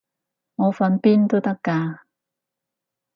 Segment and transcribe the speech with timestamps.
[0.55, 1.99] 我瞓邊都得㗎